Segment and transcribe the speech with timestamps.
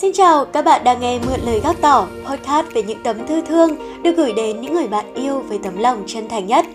[0.00, 3.40] Xin chào, các bạn đang nghe Mượn Lời Gác Tỏ, podcast về những tấm thư
[3.40, 6.66] thương được gửi đến những người bạn yêu với tấm lòng chân thành nhất.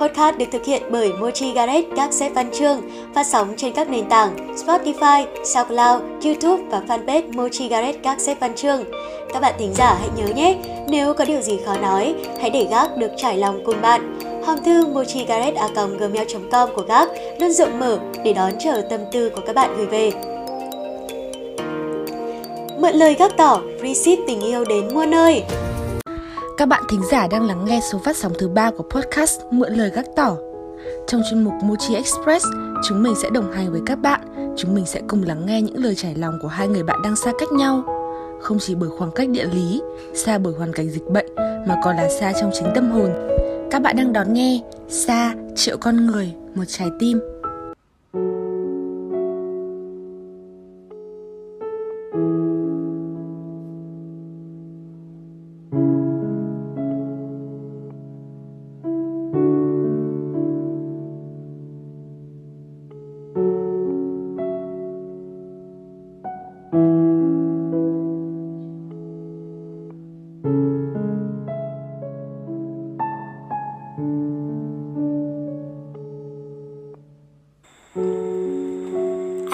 [0.00, 2.80] Podcast được thực hiện bởi Mochi Gareth các xếp văn chương,
[3.14, 8.36] phát sóng trên các nền tảng Spotify, SoundCloud, YouTube và fanpage Mochi Gareth các xếp
[8.40, 8.84] văn chương.
[9.32, 10.56] Các bạn thính giả hãy nhớ nhé,
[10.88, 14.20] nếu có điều gì khó nói, hãy để Gác được trải lòng cùng bạn.
[14.46, 17.08] Hòm thư mochigaret.gmail.com của Gác
[17.40, 20.31] luôn rộng mở để đón chờ tâm tư của các bạn gửi về.
[22.82, 25.42] Mượn lời gác tỏ, receipt tình yêu đến muôn nơi.
[26.56, 29.74] Các bạn thính giả đang lắng nghe số phát sóng thứ ba của podcast Mượn
[29.74, 30.36] lời gác tỏ.
[31.06, 32.46] Trong chuyên mục Mochi Express,
[32.88, 34.20] chúng mình sẽ đồng hành với các bạn.
[34.56, 37.16] Chúng mình sẽ cùng lắng nghe những lời trải lòng của hai người bạn đang
[37.16, 37.82] xa cách nhau.
[38.40, 39.82] Không chỉ bởi khoảng cách địa lý,
[40.14, 43.10] xa bởi hoàn cảnh dịch bệnh, mà còn là xa trong chính tâm hồn.
[43.70, 47.20] Các bạn đang đón nghe Xa, triệu con người, một trái tim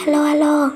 [0.06, 0.70] Alo alo,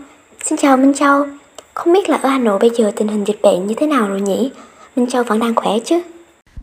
[0.44, 1.26] xin chào Minh Châu
[1.74, 4.08] Không biết là ở Hà Nội bây giờ tình hình dịch bệnh như thế nào
[4.08, 4.50] rồi nhỉ?
[4.96, 6.02] Minh Châu vẫn đang khỏe chứ?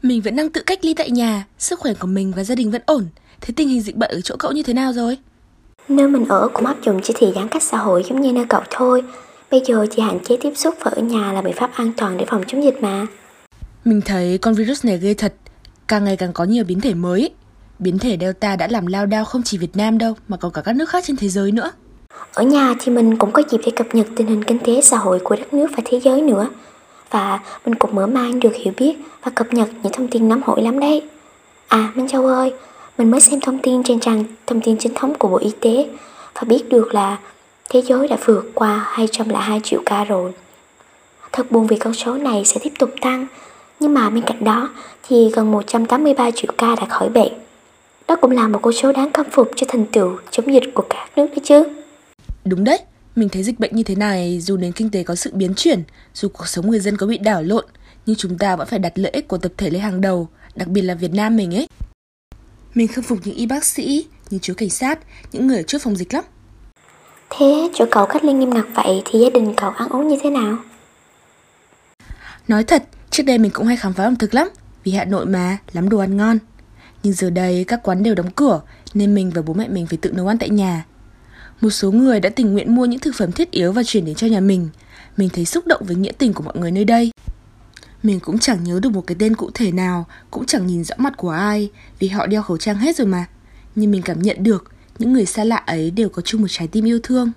[0.02, 2.72] Mình vẫn đang tự cách ly tại nhà, sức khỏe của mình và gia đình
[2.72, 3.08] vẫn ổn.
[3.42, 5.18] Thế tình hình dịch bệnh ở chỗ cậu như thế nào rồi?
[5.88, 8.46] Nơi mình ở cũng áp dụng chỉ thị giãn cách xã hội giống như nơi
[8.50, 9.04] cậu thôi
[9.52, 12.18] Bây giờ chỉ hạn chế tiếp xúc và ở nhà là biện pháp an toàn
[12.18, 13.06] để phòng chống dịch mà
[13.86, 15.34] Mình thấy con virus này ghê thật,
[15.88, 17.30] càng ngày càng có nhiều biến thể mới.
[17.80, 20.62] Biến thể Delta đã làm lao đao không chỉ Việt Nam đâu, mà còn cả
[20.62, 21.72] các nước khác trên thế giới nữa.
[22.34, 24.98] Ở nhà thì mình cũng có dịp để cập nhật tình hình kinh tế xã
[24.98, 26.48] hội của đất nước và thế giới nữa.
[27.12, 30.42] Và mình cũng mở mang được hiểu biết và cập nhật những thông tin nóng
[30.46, 31.02] hổi lắm đấy.
[31.68, 32.54] À Minh Châu ơi,
[32.98, 35.90] mình mới xem thông tin trên trang thông tin chính thống của Bộ Y tế
[36.34, 37.18] Và biết được là
[37.70, 40.32] thế giới đã vượt qua 202 triệu ca rồi.
[41.32, 43.28] Thật buồn vì con số này sẽ tiếp tục tăng
[43.80, 44.70] Nhưng mà bên cạnh đó
[45.08, 47.34] thì gần 183 triệu ca đã khỏi bệnh.
[48.08, 50.84] Đó cũng là một con số đáng khâm phục cho thành tựu chống dịch của
[50.90, 51.64] các nước đấy chứ.
[52.50, 52.80] Đúng đấy,
[53.16, 55.84] mình thấy dịch bệnh như thế này dù nền kinh tế có sự biến chuyển,
[56.14, 57.66] dù cuộc sống người dân có bị đảo lộn,
[58.06, 60.68] nhưng chúng ta vẫn phải đặt lợi ích của tập thể lên hàng đầu, đặc
[60.68, 61.68] biệt là Việt Nam mình ấy.
[62.74, 65.00] Mình khâm phục những y bác sĩ, những chú cảnh sát,
[65.32, 66.24] những người ở trước phòng dịch lắm.
[67.30, 70.18] Thế chỗ cậu cách ly nghiêm ngặt vậy thì gia đình cậu ăn uống như
[70.24, 70.58] thế nào?
[72.48, 74.50] Nói thật, trước đây mình cũng hay khám phá ẩm thực lắm,
[74.84, 76.38] vì Hà Nội mà, lắm đồ ăn ngon.
[77.04, 78.62] Nhưng giờ đây các quán đều đóng cửa,
[78.94, 80.86] nên mình và bố mẹ mình phải tự nấu ăn tại nhà.
[81.62, 84.16] Một số người đã tình nguyện mua những thực phẩm thiết yếu và chuyển đến
[84.16, 84.70] cho nhà mình.
[85.18, 87.12] Mình thấy xúc động với nghĩa tình của mọi người nơi đây.
[88.04, 90.96] Mình cũng chẳng nhớ được một cái tên cụ thể nào, cũng chẳng nhìn rõ
[90.98, 93.26] mặt của ai, vì họ đeo khẩu trang hết rồi mà.
[93.76, 96.68] Nhưng mình cảm nhận được, những người xa lạ ấy đều có chung một trái
[96.68, 97.32] tim yêu thương.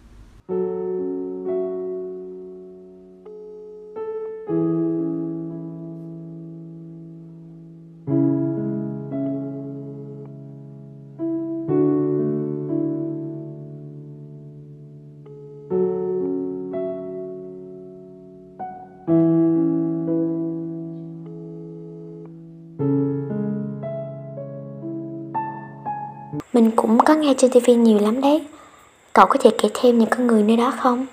[26.53, 28.43] Mình cũng có nghe trên TV nhiều lắm đấy
[29.13, 31.07] Cậu có thể kể thêm những con người nơi đó không?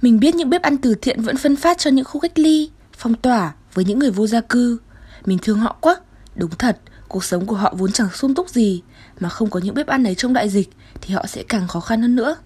[0.00, 2.70] Mình biết những bếp ăn từ thiện vẫn phân phát cho những khu cách ly,
[2.96, 4.78] phong tỏa với những người vô gia cư.
[5.24, 5.96] Mình thương họ quá.
[6.34, 6.78] Đúng thật,
[7.08, 8.82] cuộc sống của họ vốn chẳng sung túc gì,
[9.20, 10.68] mà không có những bếp ăn ấy trong đại dịch
[11.00, 12.36] thì họ sẽ càng khó khăn hơn nữa.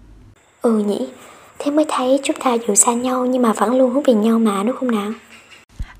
[0.61, 1.07] Ừ nhỉ
[1.59, 4.39] Thế mới thấy chúng ta dù xa nhau nhưng mà vẫn luôn hướng về nhau
[4.39, 5.11] mà đúng không nào?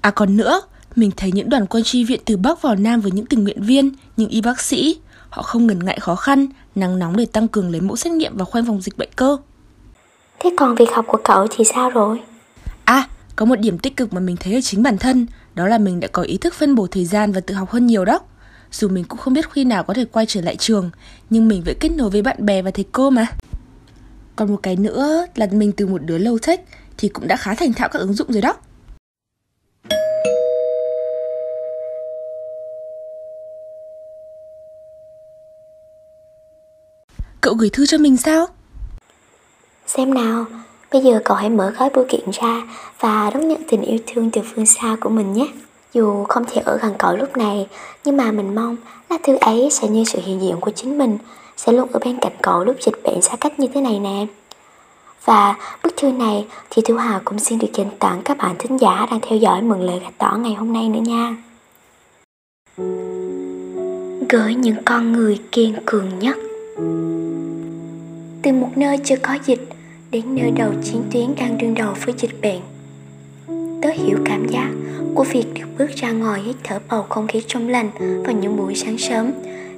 [0.02, 0.62] À còn nữa,
[0.96, 3.62] mình thấy những đoàn quân tri viện từ Bắc vào Nam với những tình nguyện
[3.62, 4.98] viên, những y bác sĩ,
[5.30, 8.38] họ không ngần ngại khó khăn, nắng nóng để tăng cường lấy mẫu xét nghiệm
[8.38, 9.38] và khoanh vùng dịch bệnh cơ.
[10.40, 12.22] Thế còn việc học của cậu thì sao rồi?
[12.84, 15.78] À, có một điểm tích cực mà mình thấy ở chính bản thân, đó là
[15.78, 18.20] mình đã có ý thức phân bổ thời gian và tự học hơn nhiều đó.
[18.72, 20.90] Dù mình cũng không biết khi nào có thể quay trở lại trường,
[21.30, 23.28] nhưng mình vẫn kết nối với bạn bè và thầy cô mà.
[24.36, 27.56] Còn một cái nữa là mình từ một đứa low tech thì cũng đã khá
[27.56, 28.54] thành thạo các ứng dụng rồi đó.
[37.48, 38.46] Cậu gửi thư cho mình sao?
[39.86, 40.46] Xem nào,
[40.92, 42.62] bây giờ cậu hãy mở gói bưu kiện ra
[43.00, 45.48] và đón nhận tình yêu thương từ phương xa của mình nhé.
[45.94, 47.68] Dù không thể ở gần cậu lúc này,
[48.06, 48.76] nhưng mà mình mong
[49.10, 51.18] lá thư ấy sẽ như sự hiện diện của chính mình,
[51.58, 54.26] sẽ luôn ở bên cạnh cậu lúc dịch bệnh xa cách như thế này nè.
[55.26, 58.78] Và bức thư này thì Thu Hà cũng xin được dành tặng các bạn thính
[58.78, 61.36] giả đang theo dõi mừng lời gạch tỏ ngày hôm nay nữa nha.
[64.30, 66.38] Gửi những con người kiên cường nhất
[68.48, 69.70] từ một nơi chưa có dịch
[70.12, 72.62] đến nơi đầu chiến tuyến đang đương đầu với dịch bệnh.
[73.82, 74.70] Tớ hiểu cảm giác
[75.16, 77.90] của việc được bước ra ngoài hít thở bầu không khí trong lành
[78.24, 79.32] vào những buổi sáng sớm,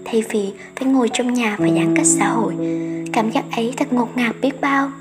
[0.06, 2.54] thay vì phải ngồi trong nhà và giãn cách xã hội.
[3.13, 4.92] Cảm giác ấy thật ngột ngạt biết bao.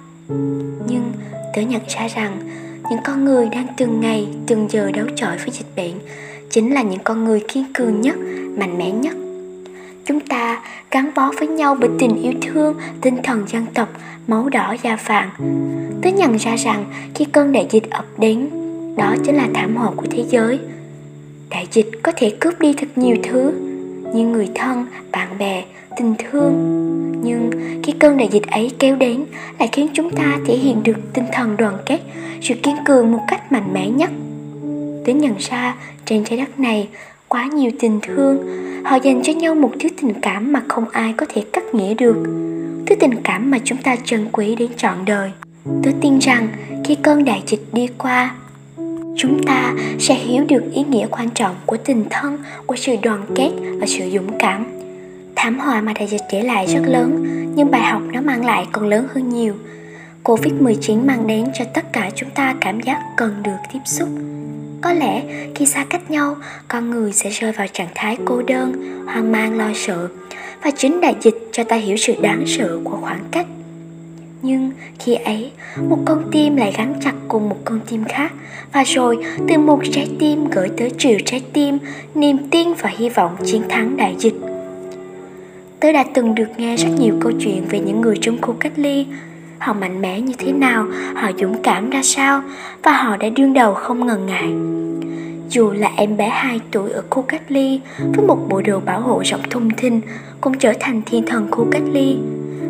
[0.88, 1.12] Nhưng
[1.54, 2.38] tớ nhận ra rằng
[2.90, 5.94] những con người đang từng ngày, từng giờ đấu chọi với dịch bệnh
[6.50, 8.16] chính là những con người kiên cường nhất,
[8.58, 9.14] mạnh mẽ nhất
[10.08, 13.88] chúng ta gắn bó với nhau bởi tình yêu thương, tinh thần dân tộc,
[14.26, 15.30] máu đỏ da vàng.
[16.02, 16.84] Tớ nhận ra rằng
[17.14, 18.48] khi cơn đại dịch ập đến,
[18.96, 20.58] đó chính là thảm họa của thế giới.
[21.50, 23.52] Đại dịch có thể cướp đi thật nhiều thứ,
[24.14, 25.64] như người thân, bạn bè,
[25.96, 26.52] tình thương.
[27.22, 27.50] Nhưng
[27.82, 29.24] khi cơn đại dịch ấy kéo đến,
[29.58, 32.00] lại khiến chúng ta thể hiện được tinh thần đoàn kết,
[32.42, 34.10] sự kiên cường một cách mạnh mẽ nhất.
[35.06, 36.88] Tớ nhận ra trên trái đất này
[37.28, 41.14] quá nhiều tình thương họ dành cho nhau một thứ tình cảm mà không ai
[41.16, 42.16] có thể cắt nghĩa được.
[42.86, 45.30] Thứ tình cảm mà chúng ta trân quý đến trọn đời.
[45.64, 46.48] Tôi tin rằng,
[46.84, 48.34] khi cơn đại dịch đi qua,
[49.16, 53.22] chúng ta sẽ hiểu được ý nghĩa quan trọng của tình thân, của sự đoàn
[53.34, 53.50] kết
[53.80, 54.66] và sự dũng cảm.
[55.36, 57.26] Thảm họa mà đại dịch để lại rất lớn,
[57.56, 59.54] nhưng bài học nó mang lại còn lớn hơn nhiều.
[60.24, 64.08] Covid-19 mang đến cho tất cả chúng ta cảm giác cần được tiếp xúc.
[64.82, 65.22] Có lẽ
[65.54, 66.36] khi xa cách nhau,
[66.68, 70.08] con người sẽ rơi vào trạng thái cô đơn, hoang mang lo sợ.
[70.62, 73.46] Và chính đại dịch cho ta hiểu sự đáng sợ của khoảng cách
[74.42, 75.50] nhưng khi ấy
[75.88, 78.32] một con tim lại gắn chặt cùng một con tim khác
[78.72, 81.78] và rồi từ một trái tim gửi tới triệu trái tim
[82.14, 84.34] niềm tin và hy vọng chiến thắng đại dịch
[85.80, 88.72] tôi đã từng được nghe rất nhiều câu chuyện về những người trong khu cách
[88.76, 89.06] ly
[89.58, 92.42] họ mạnh mẽ như thế nào, họ dũng cảm ra sao,
[92.82, 94.52] và họ đã đương đầu không ngần ngại.
[95.50, 99.00] Dù là em bé 2 tuổi ở khu cách ly, với một bộ đồ bảo
[99.00, 100.00] hộ rộng thùng thình
[100.40, 102.16] cũng trở thành thiên thần khu cách ly.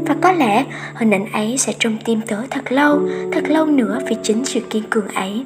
[0.06, 0.64] Và có lẽ,
[0.94, 3.00] hình ảnh ấy sẽ trong tim tớ thật lâu
[3.32, 5.44] thật lâu nữa vì chính sự kiên cường ấy.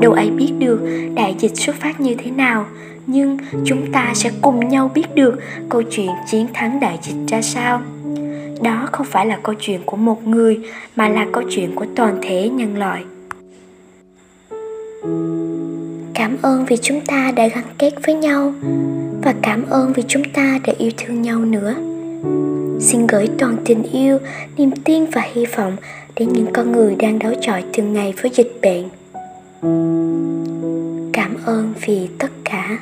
[0.00, 0.80] Đâu ai biết được
[1.14, 2.66] đại dịch xuất phát như thế nào,
[3.06, 7.42] nhưng chúng ta sẽ cùng nhau biết được câu chuyện chiến thắng đại dịch ra
[7.42, 7.80] sao
[8.62, 10.60] đó không phải là câu chuyện của một người
[10.96, 13.04] mà là câu chuyện của toàn thể nhân loại.
[16.14, 18.54] Cảm ơn vì chúng ta đã gắn kết với nhau
[19.22, 21.74] và cảm ơn vì chúng ta đã yêu thương nhau nữa.
[22.80, 24.18] Xin gửi toàn tình yêu
[24.56, 25.76] niềm tin và hy vọng
[26.16, 28.88] đến những con người đang đấu chọi từng ngày với dịch bệnh.
[31.12, 32.78] Cảm ơn vì tất cả.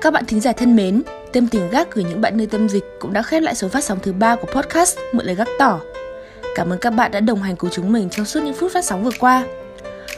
[0.00, 2.84] Các bạn thính giả thân mến Tâm tình gác gửi những bạn nơi tâm dịch
[3.00, 5.80] cũng đã khép lại số phát sóng thứ ba của podcast Mượn lời gác tỏ.
[6.54, 8.84] Cảm ơn các bạn đã đồng hành cùng chúng mình trong suốt những phút phát
[8.84, 9.44] sóng vừa qua.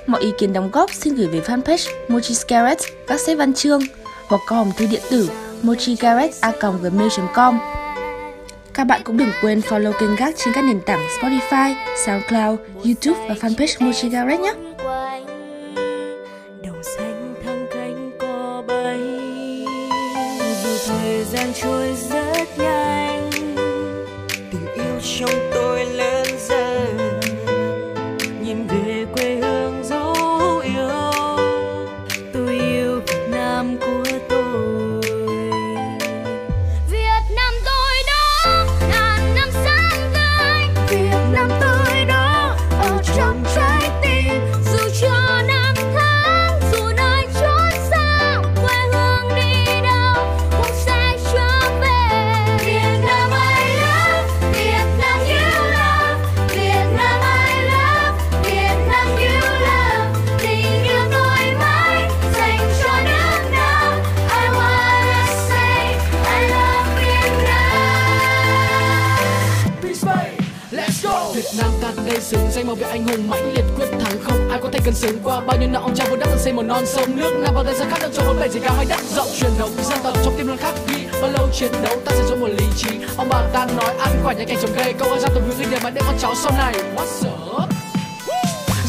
[0.07, 3.81] Mọi ý kiến đóng góp xin gửi về fanpage Mochi Scarrett, các sếp văn chương
[4.27, 5.31] hoặc qua hòm thư điện tử
[5.63, 7.59] mochigarret.gmail.com
[8.75, 11.75] Các bạn cũng đừng quên follow kênh gác trên các nền tảng Spotify,
[12.07, 14.55] SoundCloud, YouTube và fanpage Mochi Garret nhé.
[21.55, 23.31] Trôi rất nhanh.
[24.51, 25.54] Tình yêu trong
[71.59, 74.23] Nam ta đây xứng danh một vị anh hùng mãnh liệt quyết thắng.
[74.23, 76.53] Không ai có thể cân xứng qua bao nhiêu năm ông cha vun đắp xây
[76.53, 77.17] một non sông.
[77.17, 79.29] Nước nam vào đây ra khác đất cho bốn bể chỉ cao hay đất rộng.
[79.41, 82.23] Truyền thống dân tộc trong tim luôn khắc ghi, bao lâu chiến đấu ta sẽ
[82.29, 82.91] dùng một lý trí.
[83.17, 85.71] Ông bà ta nói, ăn quả nhà cảnh trồng cây, câu ăn ra tụi những
[85.71, 86.75] để mà để con cháu sau này.
[86.97, 87.29] What's
[87.63, 87.84] up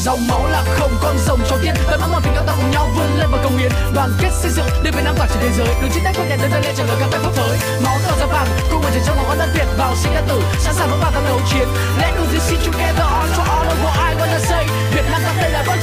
[0.06, 2.70] dòng máu là không con rồng cho tiên vẫn mong mòn tình yêu ta cùng
[2.70, 5.38] nhau vươn lên và công hiến đoàn kết xây dựng đưa việt nam tỏa trên
[5.42, 5.66] thế giới.
[5.80, 7.98] Đứng trên nét quốc nhà tới tay lên trả lời các tay pháp phới máu
[8.06, 10.42] đỏ da vàng, cùng mình chiến trong máu đất việt vào sinh ra tử.
[10.58, 11.68] Sẵn sàng vững vàng tham đấu chiến.
[12.00, 14.66] Let us this shit together all for all of what I wanna say.
[14.94, 15.78] Việt nam ta đây là vẫn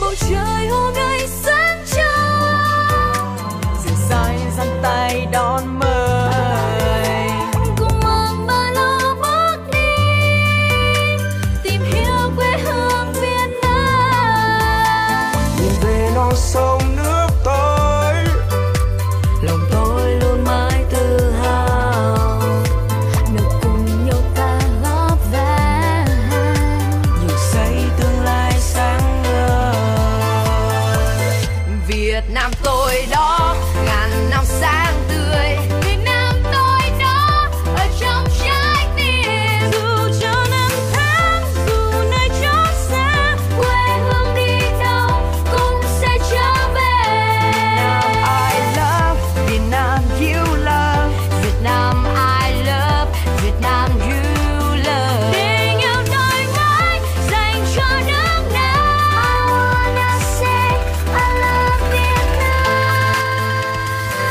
[0.00, 1.28] bầu trời hôm nay